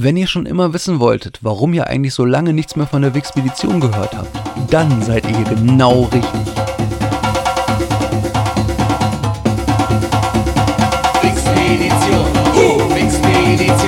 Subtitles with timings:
[0.00, 3.16] Wenn ihr schon immer wissen wolltet, warum ihr eigentlich so lange nichts mehr von der
[3.16, 4.28] Wixpedition gehört habt,
[4.70, 6.30] dann seid ihr hier genau richtig.
[11.20, 13.87] Wixpedition, uh, Wixpedition,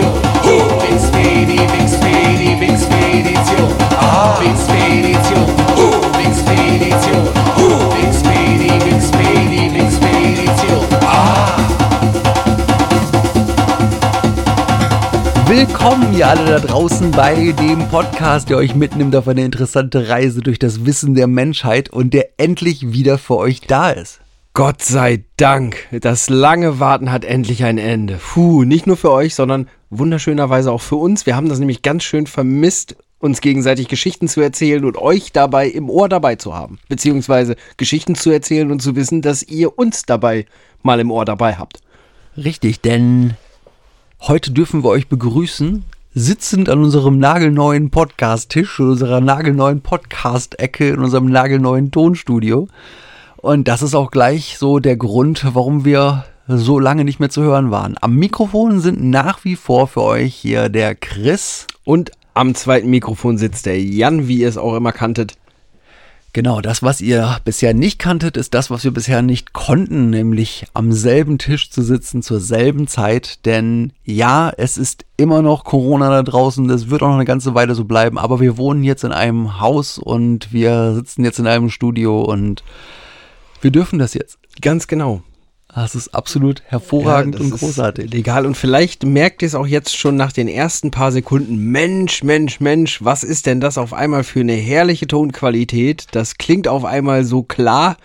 [16.20, 20.58] ihr alle da draußen bei dem Podcast, der euch mitnimmt auf eine interessante Reise durch
[20.58, 24.20] das Wissen der Menschheit und der endlich wieder für euch da ist.
[24.52, 28.20] Gott sei Dank, das lange Warten hat endlich ein Ende.
[28.22, 31.24] Puh, nicht nur für euch, sondern wunderschönerweise auch für uns.
[31.24, 35.68] Wir haben das nämlich ganz schön vermisst, uns gegenseitig Geschichten zu erzählen und euch dabei
[35.68, 36.80] im Ohr dabei zu haben.
[36.90, 40.44] Beziehungsweise Geschichten zu erzählen und zu wissen, dass ihr uns dabei
[40.82, 41.80] mal im Ohr dabei habt.
[42.36, 43.38] Richtig, denn
[44.20, 51.26] heute dürfen wir euch begrüßen, sitzend an unserem nagelneuen Podcast-Tisch, unserer nagelneuen Podcast-Ecke, in unserem
[51.26, 52.66] nagelneuen Tonstudio.
[53.36, 57.42] Und das ist auch gleich so der Grund, warum wir so lange nicht mehr zu
[57.42, 57.96] hören waren.
[58.00, 61.68] Am Mikrofon sind nach wie vor für euch hier der Chris.
[61.84, 65.34] Und am zweiten Mikrofon sitzt der Jan, wie ihr es auch immer kanntet.
[66.32, 70.66] Genau, das, was ihr bisher nicht kanntet, ist das, was wir bisher nicht konnten, nämlich
[70.74, 73.44] am selben Tisch zu sitzen zur selben Zeit.
[73.46, 77.54] Denn ja, es ist immer noch Corona da draußen, das wird auch noch eine ganze
[77.54, 81.48] Weile so bleiben, aber wir wohnen jetzt in einem Haus und wir sitzen jetzt in
[81.48, 82.62] einem Studio und
[83.60, 84.38] wir dürfen das jetzt.
[84.60, 85.22] Ganz genau.
[85.74, 88.12] Das ist absolut hervorragend Ja, und großartig.
[88.12, 88.44] Legal.
[88.44, 91.58] Und vielleicht merkt ihr es auch jetzt schon nach den ersten paar Sekunden.
[91.58, 96.06] Mensch, Mensch, Mensch, was ist denn das auf einmal für eine herrliche Tonqualität?
[96.10, 97.96] Das klingt auf einmal so klar.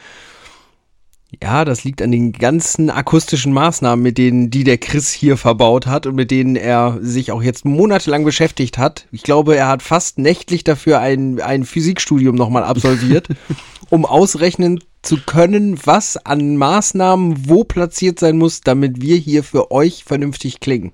[1.41, 5.87] Ja, das liegt an den ganzen akustischen Maßnahmen, mit denen, die der Chris hier verbaut
[5.87, 9.07] hat und mit denen er sich auch jetzt monatelang beschäftigt hat.
[9.11, 13.27] Ich glaube, er hat fast nächtlich dafür ein, ein Physikstudium nochmal absolviert,
[13.89, 19.71] um ausrechnen zu können, was an Maßnahmen wo platziert sein muss, damit wir hier für
[19.71, 20.93] euch vernünftig klingen.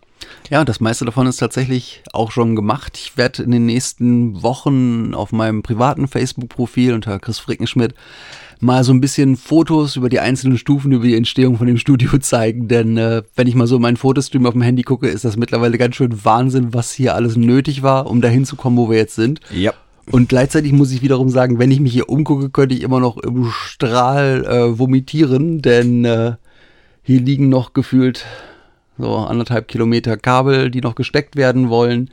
[0.49, 2.97] Ja, das meiste davon ist tatsächlich auch schon gemacht.
[2.97, 7.95] Ich werde in den nächsten Wochen auf meinem privaten Facebook-Profil unter Chris Frickenschmidt
[8.59, 12.17] mal so ein bisschen Fotos über die einzelnen Stufen über die Entstehung von dem Studio
[12.19, 12.67] zeigen.
[12.67, 15.77] Denn äh, wenn ich mal so meinen Fotostream auf dem Handy gucke, ist das mittlerweile
[15.77, 19.15] ganz schön Wahnsinn, was hier alles nötig war, um dahin zu kommen, wo wir jetzt
[19.15, 19.39] sind.
[19.51, 19.73] Ja.
[20.11, 23.17] Und gleichzeitig muss ich wiederum sagen, wenn ich mich hier umgucke, könnte ich immer noch
[23.17, 26.33] im Strahl äh, vomitieren, denn äh,
[27.01, 28.25] hier liegen noch gefühlt
[28.97, 32.09] so anderthalb Kilometer Kabel, die noch gesteckt werden wollen.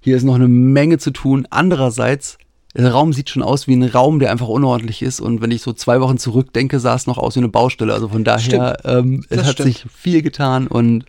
[0.00, 1.46] Hier ist noch eine Menge zu tun.
[1.50, 2.38] Andererseits,
[2.74, 5.20] der Raum sieht schon aus wie ein Raum, der einfach unordentlich ist.
[5.20, 7.92] Und wenn ich so zwei Wochen zurückdenke, sah es noch aus wie eine Baustelle.
[7.92, 9.68] Also von daher, ähm, es hat stimmt.
[9.68, 11.04] sich viel getan und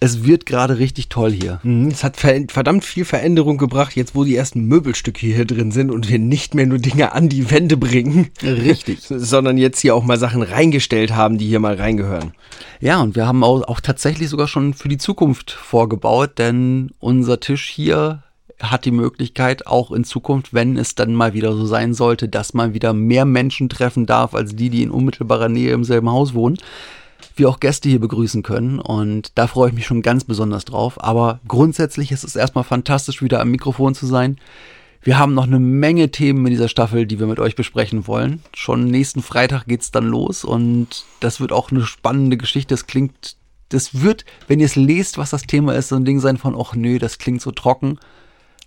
[0.00, 1.60] es wird gerade richtig toll hier.
[1.62, 5.70] Mhm, Es hat ver verdammt viel Veränderung gebracht, jetzt wo die ersten Möbelstücke hier drin
[5.70, 8.30] sind und wir nicht mehr nur Dinge an die Wände bringen.
[8.42, 9.00] Richtig.
[9.08, 12.32] Sondern jetzt hier auch mal Sachen reingestellt haben, die hier mal reingehören.
[12.80, 17.40] Ja, und wir haben auch, auch tatsächlich sogar schon für die Zukunft vorgebaut, denn unser
[17.40, 18.22] Tisch hier
[18.60, 22.54] hat die Möglichkeit, auch in Zukunft, wenn es dann mal wieder so sein sollte, dass
[22.54, 26.34] man wieder mehr Menschen treffen darf, als die, die in unmittelbarer Nähe im selben Haus
[26.34, 26.56] wohnen,
[27.36, 28.78] wir auch Gäste hier begrüßen können.
[28.78, 31.02] Und da freue ich mich schon ganz besonders drauf.
[31.02, 34.38] Aber grundsätzlich ist es erstmal fantastisch, wieder am Mikrofon zu sein.
[35.02, 38.42] Wir haben noch eine Menge Themen in dieser Staffel, die wir mit euch besprechen wollen.
[38.54, 42.72] Schon nächsten Freitag geht's dann los und das wird auch eine spannende Geschichte.
[42.72, 43.36] Das klingt,
[43.68, 46.56] das wird, wenn ihr es lest, was das Thema ist, so ein Ding sein von,
[46.58, 47.98] ach nö, das klingt so trocken.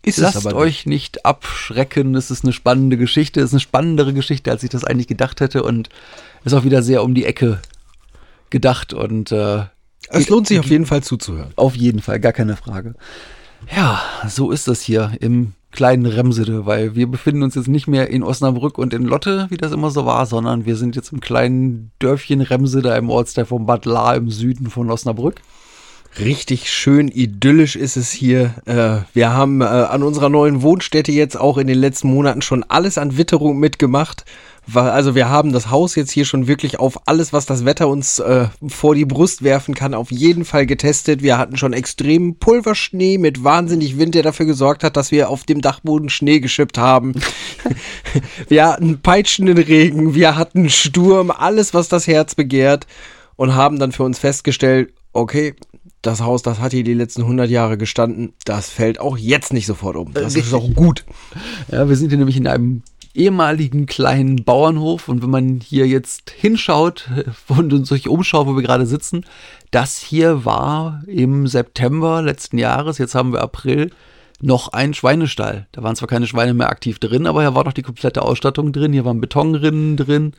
[0.03, 2.13] Ist Lasst euch nicht abschrecken.
[2.13, 3.39] Es ist eine spannende Geschichte.
[3.39, 5.89] Es ist eine spannendere Geschichte, als ich das eigentlich gedacht hätte und
[6.45, 7.59] ist auch wieder sehr um die Ecke
[8.49, 9.63] gedacht und äh,
[10.09, 11.51] Es lohnt sich auf jeden Fall zuzuhören.
[11.55, 12.95] auf jeden Fall, gar keine Frage.
[13.75, 18.09] Ja, so ist das hier im kleinen Remsede, weil wir befinden uns jetzt nicht mehr
[18.09, 21.19] in Osnabrück und in Lotte, wie das immer so war, sondern wir sind jetzt im
[21.19, 25.41] kleinen Dörfchen Remsede, einem Ortsteil von Bad Lahr im Süden von Osnabrück.
[26.19, 28.55] Richtig schön idyllisch ist es hier.
[28.65, 32.63] Äh, wir haben äh, an unserer neuen Wohnstätte jetzt auch in den letzten Monaten schon
[32.63, 34.25] alles an Witterung mitgemacht,
[34.73, 38.19] Also wir haben das Haus jetzt hier schon wirklich auf alles, was das Wetter uns
[38.19, 41.21] äh, vor die Brust werfen kann, auf jeden Fall getestet.
[41.21, 45.45] Wir hatten schon extremen Pulverschnee mit wahnsinnig Wind, der dafür gesorgt hat, dass wir auf
[45.45, 47.13] dem Dachboden Schnee geschippt haben.
[48.49, 52.87] wir hatten peitschenden Regen, wir hatten Sturm, alles, was das Herz begehrt
[53.37, 55.55] und haben dann für uns festgestellt, okay,
[56.01, 59.65] das Haus, das hat hier die letzten 100 Jahre gestanden, das fällt auch jetzt nicht
[59.65, 60.13] sofort um.
[60.13, 61.05] Das ist auch gut.
[61.71, 62.83] Ja, wir sind hier nämlich in einem
[63.13, 67.09] ehemaligen kleinen Bauernhof und wenn man hier jetzt hinschaut
[67.47, 69.25] und uns sich umschaut, wo wir gerade sitzen,
[69.71, 73.91] das hier war im September letzten Jahres, jetzt haben wir April,
[74.39, 75.67] noch ein Schweinestall.
[75.71, 78.71] Da waren zwar keine Schweine mehr aktiv drin, aber hier war doch die komplette Ausstattung
[78.71, 80.33] drin, hier waren Betonrinnen drin.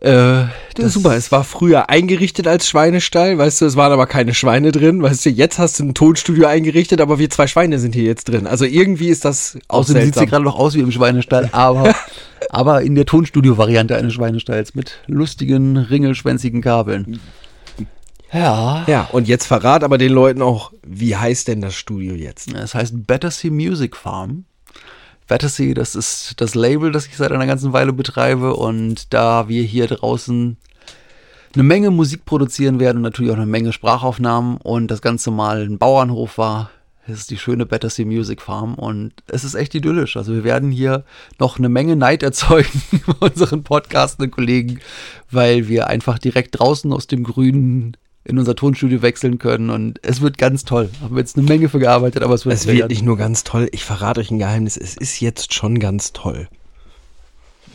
[0.00, 0.44] Äh,
[0.74, 1.16] Das super.
[1.16, 5.24] Es war früher eingerichtet als Schweinestall, weißt du, es waren aber keine Schweine drin, weißt
[5.24, 8.46] du, jetzt hast du ein Tonstudio eingerichtet, aber wir zwei Schweine sind hier jetzt drin.
[8.46, 11.94] Also irgendwie ist das auch Außerdem sieht sie gerade noch aus wie im Schweinestall, aber,
[12.50, 17.18] aber in der Tonstudio-Variante eines Schweinestalls mit lustigen, ringelschwänzigen Kabeln.
[18.32, 18.84] Ja.
[18.86, 22.52] Ja, und jetzt verrat aber den Leuten auch, wie heißt denn das Studio jetzt?
[22.52, 24.44] Es heißt Battersea Music Farm.
[25.26, 29.62] Battersea, das ist das Label, das ich seit einer ganzen Weile betreibe und da wir
[29.62, 30.56] hier draußen
[31.54, 35.62] eine Menge Musik produzieren werden und natürlich auch eine Menge Sprachaufnahmen und das Ganze mal
[35.62, 36.70] ein Bauernhof war,
[37.08, 40.16] es ist die schöne Battersea Music Farm und es ist echt idyllisch.
[40.16, 41.04] Also wir werden hier
[41.38, 44.80] noch eine Menge Neid erzeugen bei unseren podcastenden Kollegen,
[45.30, 47.96] weil wir einfach direkt draußen aus dem Grünen
[48.26, 50.90] in unser Tonstudio wechseln können und es wird ganz toll.
[51.00, 53.44] Haben wir jetzt eine Menge für gearbeitet, aber es wird, Es wird nicht nur ganz
[53.44, 56.48] toll, ich verrate euch ein Geheimnis, es ist jetzt schon ganz toll.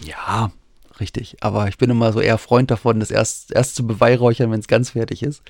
[0.05, 0.51] Ja,
[0.99, 1.37] richtig.
[1.41, 4.67] Aber ich bin immer so eher Freund davon, das erst, erst zu beweihräuchern, wenn es
[4.67, 5.41] ganz fertig ist.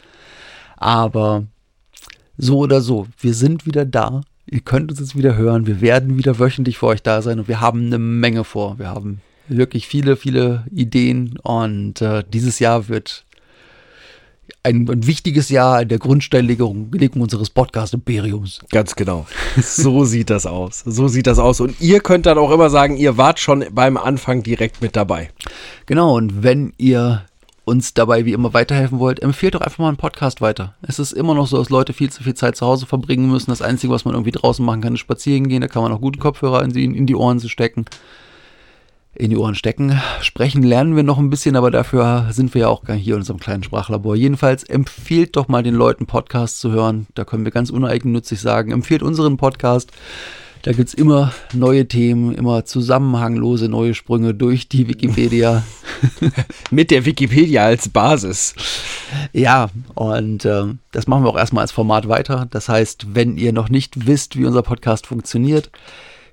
[0.77, 1.45] Aber
[2.37, 4.21] so oder so, wir sind wieder da.
[4.45, 5.67] Ihr könnt uns jetzt wieder hören.
[5.67, 8.77] Wir werden wieder wöchentlich für euch da sein und wir haben eine Menge vor.
[8.79, 13.25] Wir haben wirklich viele, viele Ideen und äh, dieses Jahr wird
[14.63, 18.61] ein, ein wichtiges Jahr in der Grundsteinlegung Legung unseres Podcast-Imperiums.
[18.69, 19.25] Ganz genau.
[19.57, 20.83] So sieht das aus.
[20.85, 21.59] So sieht das aus.
[21.59, 25.31] Und ihr könnt dann auch immer sagen, ihr wart schon beim Anfang direkt mit dabei.
[25.85, 27.25] Genau, und wenn ihr
[27.63, 30.75] uns dabei wie immer weiterhelfen wollt, empfehlt doch einfach mal einen Podcast weiter.
[30.81, 33.51] Es ist immer noch so, dass Leute viel zu viel Zeit zu Hause verbringen müssen.
[33.51, 35.61] Das Einzige, was man irgendwie draußen machen kann, ist spazieren gehen.
[35.61, 37.85] Da kann man auch gute Kopfhörer in die, in die Ohren zu stecken.
[39.13, 39.99] In die Ohren stecken.
[40.21, 43.39] Sprechen lernen wir noch ein bisschen, aber dafür sind wir ja auch hier in unserem
[43.39, 44.15] kleinen Sprachlabor.
[44.15, 47.07] Jedenfalls empfehlt doch mal den Leuten Podcasts zu hören.
[47.13, 48.71] Da können wir ganz uneigennützig sagen.
[48.71, 49.91] Empfehlt unseren Podcast.
[50.61, 55.63] Da gibt's immer neue Themen, immer zusammenhanglose neue Sprünge durch die Wikipedia.
[56.71, 58.53] Mit der Wikipedia als Basis.
[59.33, 62.47] Ja, und ähm, das machen wir auch erstmal als Format weiter.
[62.51, 65.71] Das heißt, wenn ihr noch nicht wisst, wie unser Podcast funktioniert,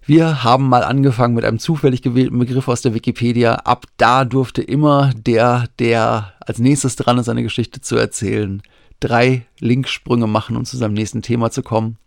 [0.08, 3.56] wir haben mal angefangen mit einem zufällig gewählten Begriff aus der Wikipedia.
[3.56, 8.62] Ab da durfte immer der, der als nächstes dran ist, eine Geschichte zu erzählen,
[9.00, 11.98] drei Linksprünge machen, um zu seinem nächsten Thema zu kommen.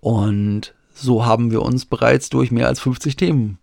[0.00, 3.58] Und so haben wir uns bereits durch mehr als 50 Themen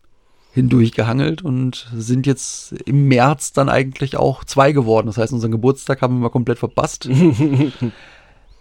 [0.53, 5.07] hindurch gehangelt und sind jetzt im März dann eigentlich auch zwei geworden.
[5.07, 7.09] Das heißt, unseren Geburtstag haben wir mal komplett verpasst.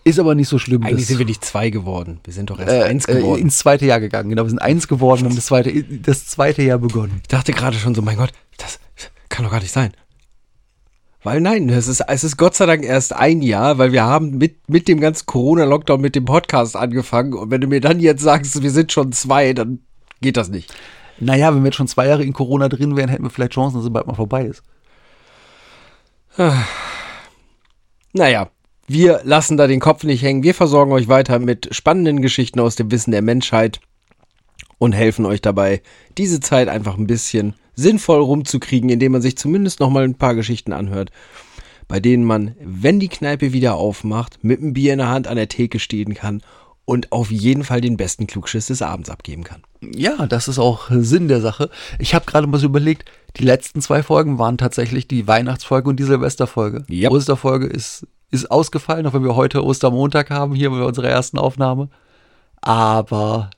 [0.06, 0.84] Ist aber nicht so schlimm.
[0.84, 2.20] Eigentlich Das- sind wir nicht zwei geworden.
[2.22, 3.40] Wir sind doch erst äh, eins äh, geworden.
[3.40, 4.28] ins zweite Jahr gegangen.
[4.30, 7.18] Genau, wir sind eins geworden und haben das zweite, das zweite Jahr begonnen.
[7.22, 8.78] Ich dachte gerade schon so, mein Gott, das
[9.28, 9.92] kann doch gar nicht sein.
[11.24, 14.38] Weil nein, es ist, es ist Gott sei Dank erst ein Jahr, weil wir haben
[14.38, 17.32] mit, mit dem ganzen Corona-Lockdown mit dem Podcast angefangen.
[17.34, 19.80] Und wenn du mir dann jetzt sagst, wir sind schon zwei, dann
[20.20, 20.72] geht das nicht.
[21.18, 23.78] Naja, wenn wir jetzt schon zwei Jahre in Corona drin wären, hätten wir vielleicht Chancen,
[23.78, 24.62] dass es bald mal vorbei ist.
[28.12, 28.48] Naja,
[28.86, 30.42] wir lassen da den Kopf nicht hängen.
[30.42, 33.80] Wir versorgen euch weiter mit spannenden Geschichten aus dem Wissen der Menschheit
[34.78, 35.82] und helfen euch dabei,
[36.18, 40.34] diese Zeit einfach ein bisschen sinnvoll rumzukriegen, indem man sich zumindest noch mal ein paar
[40.34, 41.10] Geschichten anhört,
[41.88, 45.36] bei denen man, wenn die Kneipe wieder aufmacht, mit einem Bier in der Hand an
[45.36, 46.42] der Theke stehen kann
[46.84, 49.62] und auf jeden Fall den besten Klugschiss des Abends abgeben kann.
[49.82, 51.70] Ja, das ist auch Sinn der Sache.
[51.98, 53.04] Ich habe gerade mal so überlegt,
[53.36, 56.84] die letzten zwei Folgen waren tatsächlich die Weihnachtsfolge und die Silvesterfolge.
[56.88, 57.10] Yep.
[57.10, 61.88] Osterfolge ist, ist ausgefallen, auch wenn wir heute Ostermontag haben, hier bei unserer ersten Aufnahme.
[62.60, 63.50] Aber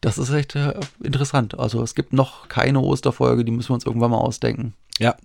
[0.00, 1.58] das ist echt äh, interessant.
[1.58, 4.74] Also es gibt noch keine Osterfolge, die müssen wir uns irgendwann mal ausdenken.
[4.98, 5.16] Ja,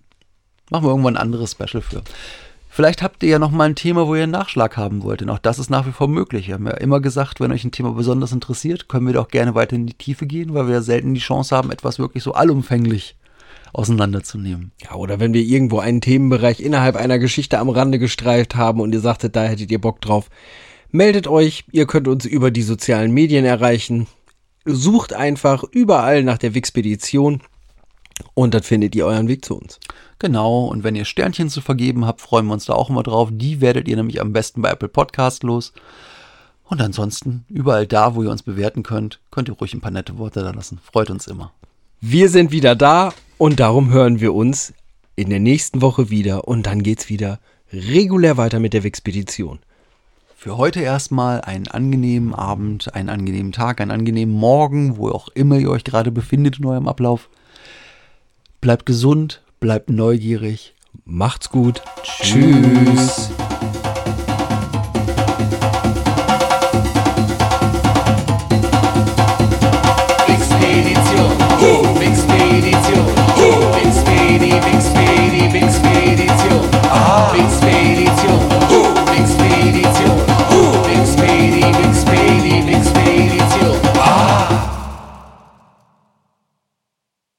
[0.69, 2.01] Machen wir irgendwann ein anderes Special für.
[2.69, 5.21] Vielleicht habt ihr ja noch mal ein Thema, wo ihr einen Nachschlag haben wollt.
[5.21, 6.47] Denn auch das ist nach wie vor möglich.
[6.47, 9.53] Wir haben ja immer gesagt, wenn euch ein Thema besonders interessiert, können wir doch gerne
[9.53, 12.33] weiter in die Tiefe gehen, weil wir ja selten die Chance haben, etwas wirklich so
[12.33, 13.15] allumfänglich
[13.73, 14.71] auseinanderzunehmen.
[14.81, 18.93] Ja, oder wenn wir irgendwo einen Themenbereich innerhalb einer Geschichte am Rande gestreift haben und
[18.93, 20.29] ihr sagtet, da hättet ihr Bock drauf,
[20.91, 21.65] meldet euch.
[21.71, 24.07] Ihr könnt uns über die sozialen Medien erreichen.
[24.65, 27.41] Sucht einfach überall nach der Wixpedition
[28.33, 29.79] Und dann findet ihr euren Weg zu uns.
[30.19, 33.29] Genau, und wenn ihr Sternchen zu vergeben habt, freuen wir uns da auch immer drauf.
[33.31, 35.73] Die werdet ihr nämlich am besten bei Apple Podcast los.
[36.63, 40.17] Und ansonsten, überall da, wo ihr uns bewerten könnt, könnt ihr ruhig ein paar nette
[40.17, 40.79] Worte da lassen.
[40.81, 41.51] Freut uns immer.
[41.99, 44.73] Wir sind wieder da und darum hören wir uns
[45.15, 47.39] in der nächsten Woche wieder und dann geht's wieder
[47.71, 49.59] regulär weiter mit der Wixpedition.
[50.35, 55.57] Für heute erstmal einen angenehmen Abend, einen angenehmen Tag, einen angenehmen Morgen, wo auch immer
[55.57, 57.29] ihr euch gerade befindet in eurem Ablauf.
[58.59, 60.73] Bleibt gesund, bleibt neugierig.
[61.05, 61.81] Macht's gut.
[62.03, 63.31] Tschüss.